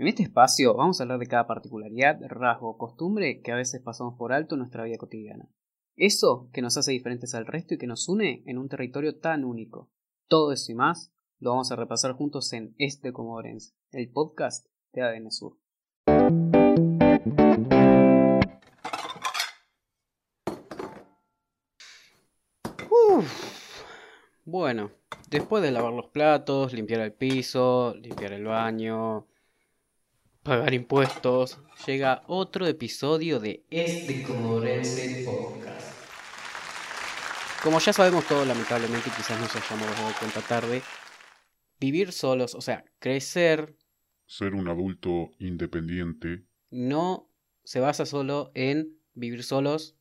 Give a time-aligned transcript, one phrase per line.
[0.00, 3.82] En este espacio vamos a hablar de cada particularidad, rasgo o costumbre que a veces
[3.82, 5.50] pasamos por alto en nuestra vida cotidiana.
[5.94, 9.44] Eso que nos hace diferentes al resto y que nos une en un territorio tan
[9.44, 9.90] único.
[10.26, 15.02] Todo eso y más lo vamos a repasar juntos en Este Comodorense, el podcast de
[15.02, 15.58] ADN Sur.
[24.46, 24.92] Bueno,
[25.28, 29.26] después de lavar los platos, limpiar el piso, limpiar el baño,
[30.42, 36.00] pagar impuestos, llega otro episodio de Este Comodorense Podcast.
[37.62, 40.82] Como ya sabemos todos, lamentablemente, quizás nos hayamos dado cuenta tarde,
[41.78, 43.76] vivir solos, o sea, crecer.
[44.26, 46.44] Ser un adulto independiente.
[46.70, 47.28] No
[47.64, 49.96] se basa solo en vivir solos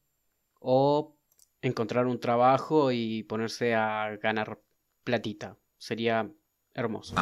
[0.61, 1.17] o
[1.61, 4.61] encontrar un trabajo y ponerse a ganar
[5.03, 5.57] platita.
[5.77, 6.31] Sería
[6.73, 7.15] hermoso.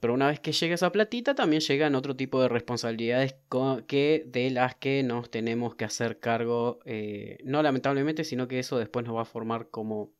[0.00, 3.36] Pero una vez que llega esa platita, también llegan otro tipo de responsabilidades
[3.86, 8.78] que de las que nos tenemos que hacer cargo, eh, no lamentablemente, sino que eso
[8.78, 10.12] después nos va a formar como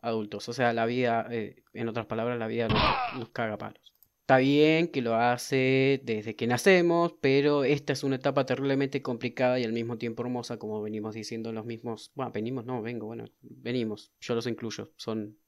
[0.00, 0.48] adultos.
[0.48, 2.68] O sea, la vida, eh, en otras palabras, la vida
[3.16, 3.94] nos, caga palos.
[4.20, 9.58] Está bien que lo hace desde que nacemos, pero esta es una etapa terriblemente complicada
[9.58, 12.12] y al mismo tiempo hermosa, como venimos diciendo los mismos.
[12.14, 15.38] Bueno, venimos, no, vengo, bueno, venimos, yo los incluyo, son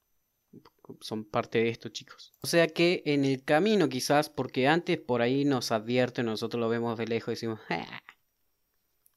[1.01, 2.35] son parte de esto, chicos.
[2.43, 6.69] O sea que en el camino quizás, porque antes por ahí nos advierte, nosotros lo
[6.69, 8.01] vemos de lejos y decimos, ah,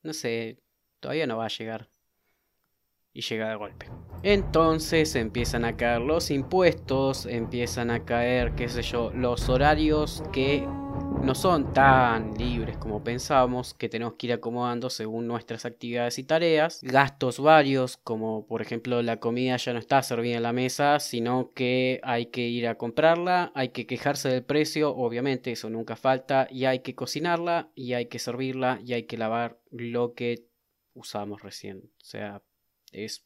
[0.03, 0.59] no sé,
[0.99, 1.89] todavía no va a llegar.
[3.13, 3.89] Y llega de golpe.
[4.23, 10.65] Entonces empiezan a caer los impuestos, empiezan a caer, qué sé yo, los horarios que
[11.23, 16.23] no son tan libres como pensábamos, que tenemos que ir acomodando según nuestras actividades y
[16.23, 16.81] tareas.
[16.81, 21.51] Gastos varios, como por ejemplo la comida ya no está servida en la mesa, sino
[21.53, 26.47] que hay que ir a comprarla, hay que quejarse del precio, obviamente eso nunca falta,
[26.49, 30.47] y hay que cocinarla, y hay que servirla, y hay que lavar lo que
[30.93, 31.91] usamos recién.
[32.01, 32.41] O sea,
[32.93, 33.25] es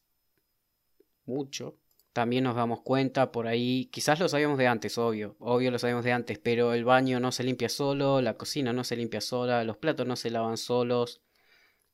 [1.26, 1.78] mucho
[2.18, 6.04] también nos damos cuenta por ahí, quizás lo sabíamos de antes, obvio, obvio lo sabíamos
[6.04, 9.62] de antes, pero el baño no se limpia solo, la cocina no se limpia sola,
[9.62, 11.22] los platos no se lavan solos,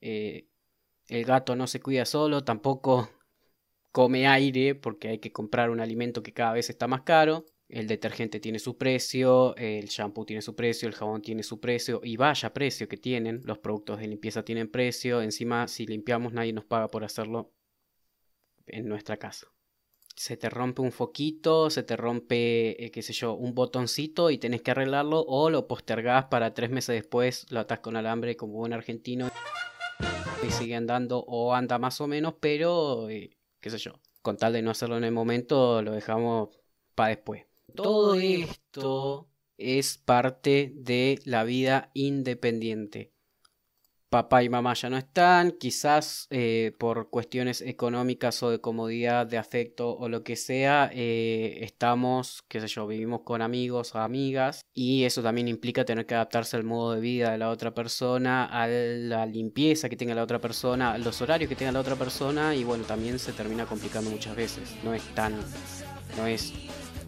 [0.00, 0.46] eh,
[1.08, 3.10] el gato no se cuida solo, tampoco
[3.92, 7.44] come aire porque hay que comprar un alimento que cada vez está más caro.
[7.68, 12.00] El detergente tiene su precio, el shampoo tiene su precio, el jabón tiene su precio
[12.02, 13.42] y vaya precio que tienen.
[13.44, 15.22] Los productos de limpieza tienen precio.
[15.22, 17.52] Encima, si limpiamos, nadie nos paga por hacerlo
[18.66, 19.48] en nuestra casa
[20.14, 24.38] se te rompe un foquito, se te rompe, eh, qué sé yo, un botoncito y
[24.38, 28.54] tenés que arreglarlo o lo postergás para tres meses después, lo atás con alambre como
[28.54, 29.28] buen argentino
[30.46, 34.52] y sigue andando o anda más o menos, pero eh, qué sé yo, con tal
[34.52, 36.50] de no hacerlo en el momento, lo dejamos
[36.94, 37.44] para después.
[37.74, 43.13] Todo esto es parte de la vida independiente
[44.14, 49.38] papá y mamá ya no están, quizás eh, por cuestiones económicas o de comodidad, de
[49.38, 54.60] afecto o lo que sea, eh, estamos, qué sé yo, vivimos con amigos o amigas
[54.72, 58.44] y eso también implica tener que adaptarse al modo de vida de la otra persona,
[58.44, 61.96] a la limpieza que tenga la otra persona, a los horarios que tenga la otra
[61.96, 65.34] persona y bueno, también se termina complicando muchas veces, no es tan,
[66.16, 66.52] no es,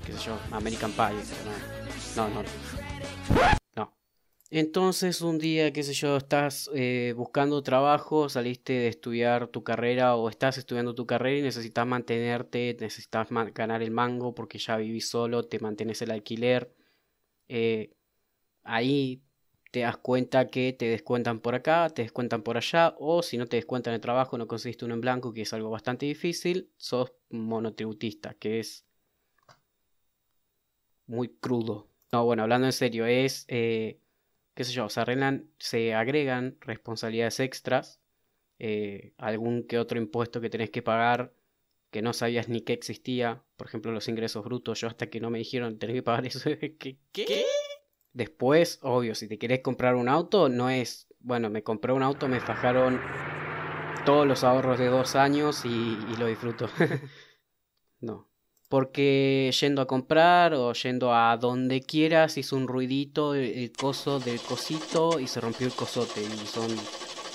[0.05, 1.23] qué sé yo, American Pie,
[2.17, 2.43] no, no.
[2.43, 3.56] no.
[4.51, 10.15] Entonces un día, qué sé yo, estás eh, buscando trabajo, saliste de estudiar tu carrera
[10.15, 15.09] o estás estudiando tu carrera y necesitas mantenerte, necesitas ganar el mango porque ya vivís
[15.09, 16.73] solo, te mantienes el alquiler.
[17.49, 17.93] Eh,
[18.65, 19.23] ahí
[19.73, 23.47] te das cuenta que te descuentan por acá, te descuentan por allá, o si no
[23.47, 27.12] te descuentan el trabajo, no conseguiste uno en blanco, que es algo bastante difícil, sos
[27.31, 28.87] monotributista, que es
[31.06, 31.89] muy crudo.
[32.12, 33.45] No, bueno, hablando en serio, es...
[33.49, 34.01] Eh,
[34.56, 38.00] qué sé yo, se arreglan, se agregan responsabilidades extras,
[38.59, 41.34] eh, algún que otro impuesto que tenés que pagar
[41.91, 45.28] que no sabías ni que existía, por ejemplo los ingresos brutos, yo hasta que no
[45.31, 46.41] me dijeron tenés que pagar eso,
[46.78, 46.99] ¿qué?
[47.12, 47.44] ¿Qué?
[48.15, 52.26] Después, obvio, si te querés comprar un auto, no es, bueno, me compré un auto,
[52.29, 52.99] me fajaron
[54.06, 56.70] todos los ahorros de dos años y, y lo disfruto.
[58.00, 58.26] no,
[58.69, 64.41] porque yendo a comprar o yendo a donde quieras hizo un ruidito el, coso del
[64.41, 66.71] cosito y se rompió el cosote y son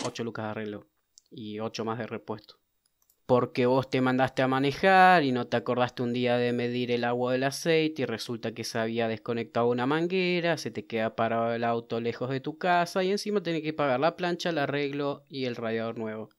[0.06, 0.88] 8 lucas de arreglo
[1.30, 2.56] y 8 más de repuesto.
[3.25, 7.06] Porque vos te mandaste a manejar y no te acordaste un día de medir el
[7.06, 11.54] agua del aceite y resulta que se había desconectado una manguera, se te queda parado
[11.54, 15.24] el auto lejos de tu casa y encima tenés que pagar la plancha, el arreglo
[15.30, 16.30] y el radiador nuevo.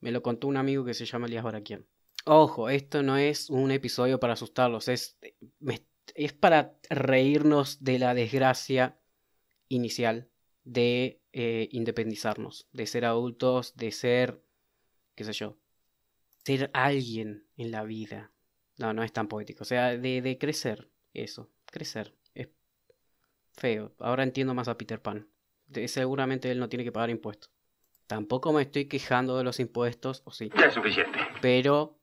[0.00, 1.84] Me lo contó un amigo que se llama Elías Baraquian.
[2.24, 5.18] Ojo, esto no es un episodio para asustarlos, es,
[6.14, 8.98] es para reírnos de la desgracia
[9.68, 10.28] inicial
[10.64, 14.42] de eh, independizarnos, de ser adultos, de ser,
[15.14, 15.56] qué sé yo,
[16.44, 18.32] ser alguien en la vida.
[18.76, 19.62] No, no es tan poético.
[19.62, 22.14] O sea, de, de crecer, eso, crecer.
[22.34, 22.48] Es
[23.56, 23.94] feo.
[23.98, 25.28] Ahora entiendo más a Peter Pan.
[25.86, 27.50] seguramente él no tiene que pagar impuestos.
[28.06, 30.50] Tampoco me estoy quejando de los impuestos, o sí.
[30.58, 31.18] Ya es suficiente.
[31.42, 31.97] Pero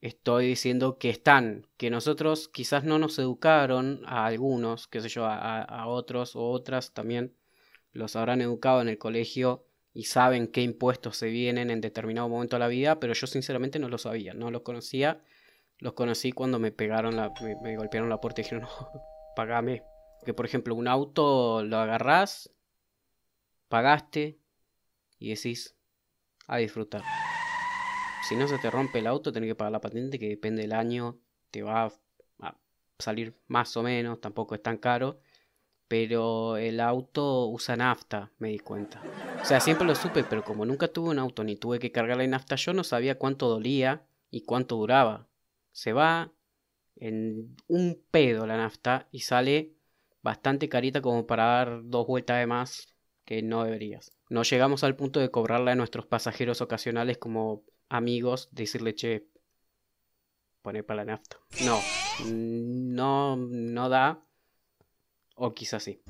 [0.00, 5.26] estoy diciendo que están, que nosotros quizás no nos educaron a algunos, qué sé yo,
[5.26, 7.34] a, otros o otras también
[7.92, 12.56] los habrán educado en el colegio y saben qué impuestos se vienen en determinado momento
[12.56, 15.20] de la vida, pero yo sinceramente no lo sabía, no los conocía.
[15.78, 18.64] Los conocí cuando me pegaron la, me, golpearon la puerta y dijeron,
[18.94, 19.02] no,
[19.34, 19.82] pagame.
[20.24, 22.52] Que por ejemplo, un auto lo agarrás,
[23.68, 24.38] pagaste
[25.18, 25.76] y decís,
[26.46, 27.02] a disfrutar.
[28.22, 30.72] Si no se te rompe el auto, tenés que pagar la patente, que depende del
[30.72, 31.18] año,
[31.50, 31.86] te va
[32.40, 32.54] a
[32.98, 35.20] salir más o menos, tampoco es tan caro
[35.88, 39.02] pero el auto usa nafta, me di cuenta.
[39.40, 42.18] O sea, siempre lo supe, pero como nunca tuve un auto ni tuve que cargar
[42.18, 45.26] la nafta, yo no sabía cuánto dolía y cuánto duraba.
[45.72, 46.30] Se va
[46.96, 49.72] en un pedo la nafta y sale
[50.22, 52.94] bastante carita como para dar dos vueltas de más
[53.24, 54.12] que no deberías.
[54.28, 59.28] No llegamos al punto de cobrarle a nuestros pasajeros ocasionales como amigos, decirle, che,
[60.62, 61.38] pone para la nafta.
[61.64, 61.80] No,
[62.26, 64.22] no, no da
[65.34, 66.02] o quizás sí.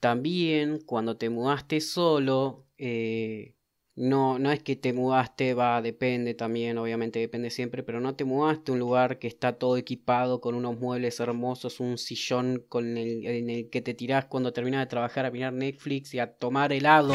[0.00, 3.54] También cuando te mudaste solo, eh,
[3.94, 8.24] no, no es que te mudaste, va, depende también, obviamente depende siempre, pero no te
[8.24, 12.96] mudaste a un lugar que está todo equipado con unos muebles hermosos, un sillón con
[12.96, 16.32] el, en el que te tirás cuando terminas de trabajar a mirar Netflix y a
[16.32, 17.14] tomar helado.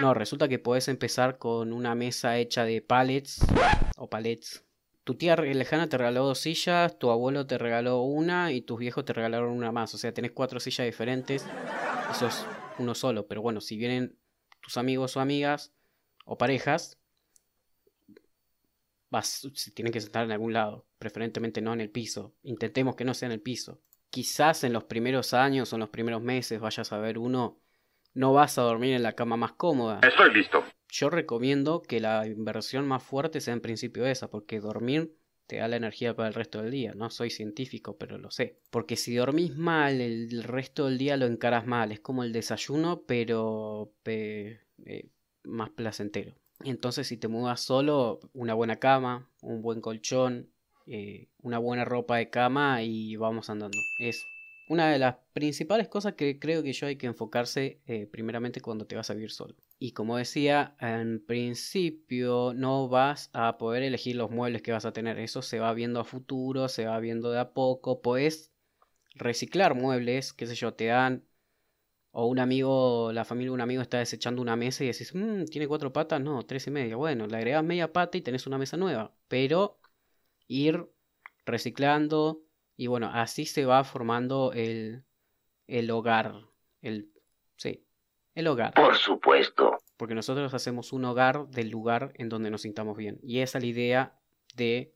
[0.00, 3.40] No, resulta que podés empezar con una mesa hecha de pallets
[3.96, 4.64] o palets
[5.04, 9.04] tu tía lejana te regaló dos sillas, tu abuelo te regaló una y tus viejos
[9.04, 9.94] te regalaron una más.
[9.94, 11.46] O sea, tenés cuatro sillas diferentes.
[12.10, 12.46] Eso es
[12.78, 13.26] uno solo.
[13.26, 14.16] Pero bueno, si vienen
[14.64, 15.72] tus amigos o amigas
[16.24, 16.98] o parejas,
[19.10, 20.86] vas, tienen que sentar en algún lado.
[20.98, 22.34] Preferentemente no en el piso.
[22.42, 23.80] Intentemos que no sea en el piso.
[24.10, 27.60] Quizás en los primeros años o en los primeros meses vayas a ver uno.
[28.14, 30.00] No vas a dormir en la cama más cómoda.
[30.02, 30.64] Estoy listo
[30.94, 35.12] yo recomiendo que la inversión más fuerte sea en principio esa, porque dormir
[35.46, 36.92] te da la energía para el resto del día.
[36.94, 38.58] No soy científico, pero lo sé.
[38.70, 41.92] Porque si dormís mal, el resto del día lo encaras mal.
[41.92, 44.60] Es como el desayuno, pero eh,
[45.44, 46.34] más placentero.
[46.64, 50.50] Entonces, si te mudas solo, una buena cama, un buen colchón,
[50.86, 53.78] eh, una buena ropa de cama y vamos andando.
[53.98, 54.24] Es
[54.68, 58.86] una de las principales cosas que creo que yo hay que enfocarse eh, primeramente cuando
[58.86, 59.54] te vas a vivir solo.
[59.86, 64.92] Y como decía, en principio no vas a poder elegir los muebles que vas a
[64.94, 65.18] tener.
[65.18, 68.00] Eso se va viendo a futuro, se va viendo de a poco.
[68.00, 68.50] Puedes
[69.14, 71.24] reciclar muebles, qué sé yo, te dan...
[72.12, 75.44] O un amigo, la familia de un amigo está desechando una mesa y decís, mmm,
[75.46, 76.96] tiene cuatro patas, no, tres y media.
[76.96, 79.14] Bueno, le agregas media pata y tenés una mesa nueva.
[79.28, 79.80] Pero
[80.48, 80.88] ir
[81.46, 82.42] reciclando,
[82.76, 85.04] y bueno, así se va formando el,
[85.68, 86.34] el hogar.
[86.82, 87.12] El,
[87.56, 87.83] sí,
[88.34, 88.74] el hogar.
[88.74, 89.78] Por supuesto.
[89.96, 93.18] Porque nosotros hacemos un hogar del lugar en donde nos sintamos bien.
[93.22, 94.18] Y esa es la idea
[94.54, 94.94] de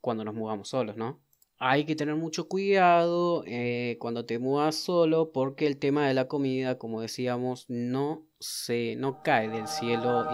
[0.00, 1.20] cuando nos mudamos solos, ¿no?
[1.58, 6.26] Hay que tener mucho cuidado eh, cuando te mudas solo porque el tema de la
[6.26, 10.26] comida, como decíamos, no se no cae del cielo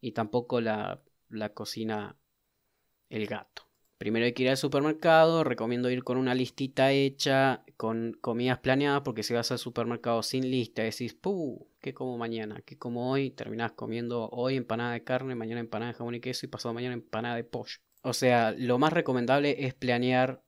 [0.00, 2.16] y, y tampoco la, la cocina
[3.10, 3.62] el gato.
[3.98, 9.02] Primero hay que ir al supermercado, recomiendo ir con una listita hecha, con comidas planeadas,
[9.02, 11.68] porque si vas al supermercado sin lista, decís, ¡puh!
[11.80, 12.62] ¿Qué como mañana?
[12.64, 13.30] ¿Qué como hoy?
[13.30, 16.94] Terminás comiendo hoy empanada de carne, mañana empanada de jamón y queso y pasado mañana
[16.94, 17.78] empanada de pollo.
[18.02, 20.42] O sea, lo más recomendable es planear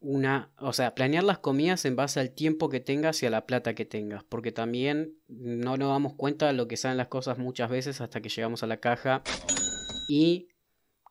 [0.00, 3.46] una, o sea, planear las comidas en base al tiempo que tengas y a la
[3.46, 7.38] plata que tengas, porque también no nos damos cuenta de lo que salen las cosas
[7.38, 9.22] muchas veces hasta que llegamos a la caja
[10.08, 10.48] y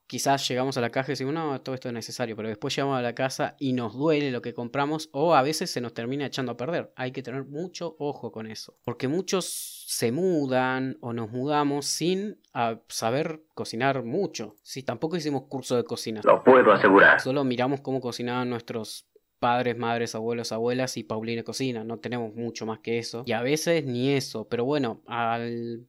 [0.08, 2.98] quizás llegamos a la caja y decimos, no, todo esto es necesario, pero después llegamos
[2.98, 6.26] a la casa y nos duele lo que compramos o a veces se nos termina
[6.26, 6.92] echando a perder.
[6.96, 12.40] Hay que tener mucho ojo con eso, porque muchos se mudan o nos mudamos sin
[12.54, 14.56] ah, saber cocinar mucho.
[14.64, 16.22] Si tampoco hicimos curso de cocina.
[16.24, 17.20] Lo puedo asegurar.
[17.20, 19.08] Solo miramos cómo cocinaban nuestros
[19.40, 21.84] padres, madres, abuelos, abuelas y Paulina cocina.
[21.84, 23.24] No tenemos mucho más que eso.
[23.26, 24.48] Y a veces ni eso.
[24.48, 25.88] Pero bueno, al...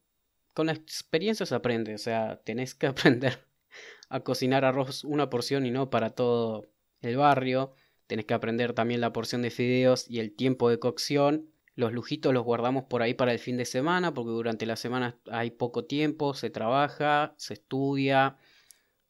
[0.55, 1.95] con la experiencia se aprende.
[1.95, 3.48] O sea, tenés que aprender
[4.09, 6.69] a cocinar arroz una porción y no para todo
[7.01, 7.73] el barrio.
[8.07, 11.51] Tenés que aprender también la porción de fideos y el tiempo de cocción.
[11.75, 15.19] Los lujitos los guardamos por ahí para el fin de semana porque durante la semana
[15.31, 18.37] hay poco tiempo, se trabaja, se estudia,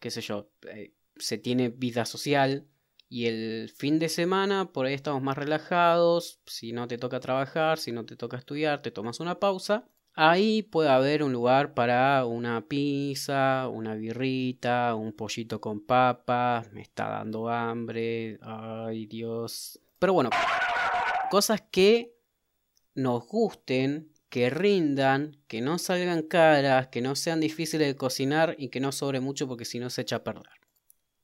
[0.00, 2.66] qué sé yo, eh, se tiene vida social
[3.10, 6.40] Y el fin de semana, por ahí estamos más relajados.
[6.46, 9.88] Si no te toca trabajar, si no te toca estudiar, te tomas una pausa.
[10.20, 16.72] Ahí puede haber un lugar para una pizza, una birrita, un pollito con papas.
[16.72, 18.36] Me está dando hambre.
[18.42, 19.78] Ay, Dios.
[20.00, 20.30] Pero bueno,
[21.30, 22.16] cosas que
[22.96, 28.70] nos gusten, que rindan, que no salgan caras, que no sean difíciles de cocinar y
[28.70, 30.50] que no sobre mucho porque si no se echa a perder.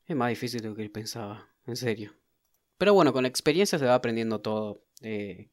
[0.07, 2.15] Es más difícil de lo que pensaba en serio.
[2.79, 4.85] Pero bueno, con experiencia se va aprendiendo todo.
[5.01, 5.51] Eh,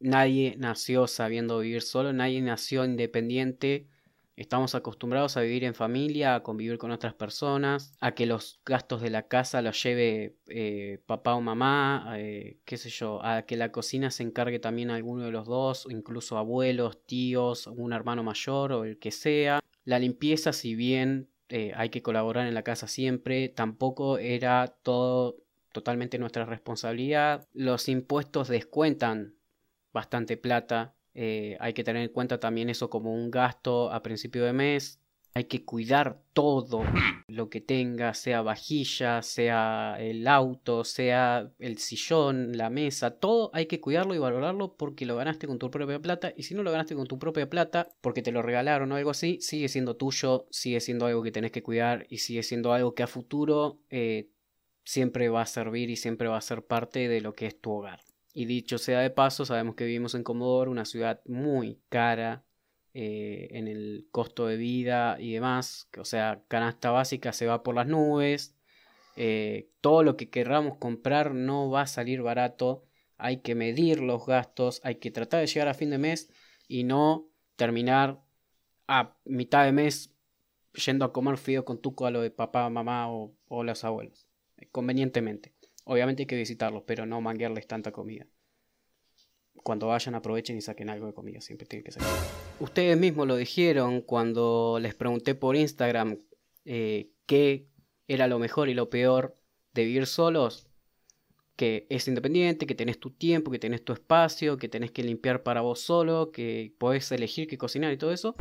[0.00, 3.86] nadie nació sabiendo vivir solo, nadie nació independiente.
[4.36, 9.02] Estamos acostumbrados a vivir en familia, a convivir con otras personas, a que los gastos
[9.02, 13.56] de la casa los lleve eh, papá o mamá, eh, qué sé yo, a que
[13.56, 18.72] la cocina se encargue también alguno de los dos, incluso abuelos, tíos, un hermano mayor
[18.72, 19.58] o el que sea.
[19.84, 21.28] La limpieza, si bien
[21.74, 25.38] hay que colaborar en la casa siempre, tampoco era todo
[25.72, 27.48] totalmente nuestra responsabilidad.
[27.52, 29.37] Los impuestos descuentan
[29.98, 30.94] bastante plata.
[31.12, 35.00] Eh, hay que tener en cuenta también eso como un gasto a principio de mes.
[35.34, 36.84] Hay que cuidar todo
[37.28, 43.66] lo que tenga, sea vajilla, sea el auto, sea el sillón, la mesa, todo hay
[43.66, 46.70] que cuidarlo y valorarlo porque lo ganaste con tu propia plata y si no lo
[46.70, 50.46] ganaste con tu propia plata porque te lo regalaron o algo así, sigue siendo tuyo,
[50.50, 54.30] sigue siendo algo que tenés que cuidar y sigue siendo algo que a futuro eh,
[54.84, 57.72] siempre va a servir y siempre va a ser parte de lo que es tu
[57.72, 58.00] hogar.
[58.34, 62.44] Y dicho sea de paso, sabemos que vivimos en Comodoro, una ciudad muy cara
[62.94, 65.88] eh, en el costo de vida y demás.
[65.98, 68.56] O sea, canasta básica se va por las nubes.
[69.16, 72.84] Eh, todo lo que querramos comprar no va a salir barato.
[73.16, 76.30] Hay que medir los gastos, hay que tratar de llegar a fin de mes
[76.68, 78.20] y no terminar
[78.86, 80.14] a mitad de mes
[80.74, 84.28] yendo a comer fío con tuco a lo de papá, mamá o, o los abuelos
[84.72, 85.52] convenientemente.
[85.90, 88.26] Obviamente hay que visitarlos, pero no manguearles tanta comida.
[89.62, 92.02] Cuando vayan aprovechen y saquen algo de comida, siempre tiene que ser.
[92.60, 96.18] Ustedes mismos lo dijeron cuando les pregunté por Instagram
[96.66, 97.68] eh, qué
[98.06, 99.34] era lo mejor y lo peor
[99.72, 100.68] de vivir solos.
[101.56, 105.42] Que es independiente, que tenés tu tiempo, que tenés tu espacio, que tenés que limpiar
[105.42, 108.36] para vos solo, que podés elegir qué cocinar y todo eso.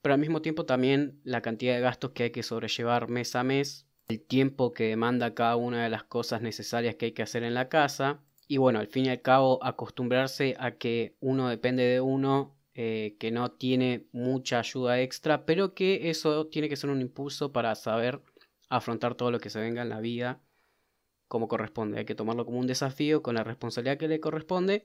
[0.00, 3.42] Pero al mismo tiempo también la cantidad de gastos que hay que sobrellevar mes a
[3.42, 7.42] mes el tiempo que demanda cada una de las cosas necesarias que hay que hacer
[7.44, 8.20] en la casa.
[8.48, 13.16] Y bueno, al fin y al cabo acostumbrarse a que uno depende de uno, eh,
[13.18, 17.74] que no tiene mucha ayuda extra, pero que eso tiene que ser un impulso para
[17.74, 18.20] saber
[18.68, 20.42] afrontar todo lo que se venga en la vida
[21.28, 21.98] como corresponde.
[21.98, 24.84] Hay que tomarlo como un desafío con la responsabilidad que le corresponde,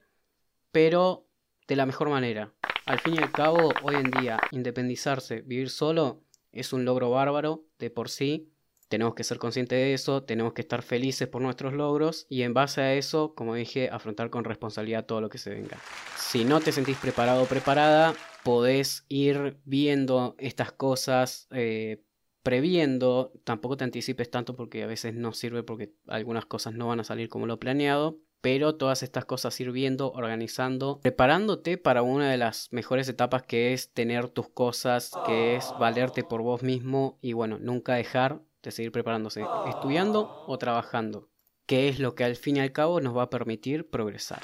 [0.71, 1.27] pero
[1.67, 2.53] de la mejor manera.
[2.85, 7.65] Al fin y al cabo, hoy en día, independizarse, vivir solo, es un logro bárbaro
[7.77, 8.51] de por sí
[8.89, 12.53] tenemos que ser conscientes de eso, tenemos que estar felices por nuestros logros y en
[12.53, 15.77] base a eso, como dije, afrontar con responsabilidad todo lo que se venga.
[16.17, 22.03] Si no te sentís preparado o preparada, podés ir viendo estas cosas, eh,
[22.41, 26.99] previendo, tampoco te anticipes tanto porque a veces no sirve porque algunas cosas no van
[26.99, 32.31] a salir como lo planeado, pero todas estas cosas ir viendo, organizando, preparándote para una
[32.31, 37.19] de las mejores etapas que es tener tus cosas, que es valerte por vos mismo
[37.21, 41.29] y bueno, nunca dejar de seguir preparándose, estudiando o trabajando,
[41.65, 44.41] que es lo que al fin y al cabo nos va a permitir progresar.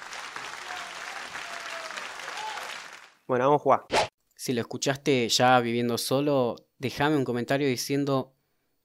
[3.27, 3.81] Bueno, vamos a jugar.
[4.35, 8.35] Si lo escuchaste ya viviendo solo, déjame un comentario diciendo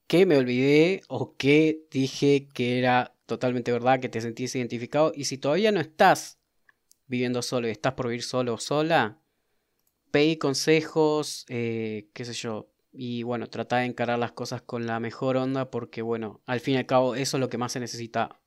[0.06, 5.12] que me olvidé o que dije que era totalmente verdad, que te sentís identificado.
[5.14, 6.38] Y si todavía no estás
[7.06, 9.20] viviendo solo y estás por vivir solo o sola,
[10.10, 15.00] pedí consejos, eh, qué sé yo, y bueno, trata de encarar las cosas con la
[15.00, 17.80] mejor onda porque bueno, al fin y al cabo eso es lo que más se
[17.80, 18.40] necesita.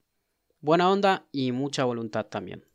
[0.59, 2.65] Buena onda y mucha voluntad también.